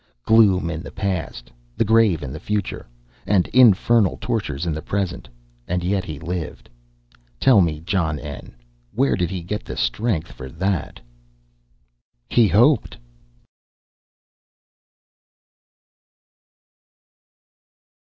[0.25, 2.87] Gloom in the Past, the grave in the Future,
[3.27, 5.29] and infernal tortures in the Present
[5.67, 6.71] and yet he lived.
[7.39, 8.55] Tell me, John N.,
[8.93, 10.99] where did he get the strength for that?
[12.29, 12.97] He hoped.